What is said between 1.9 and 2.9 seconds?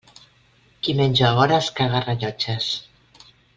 rellotges.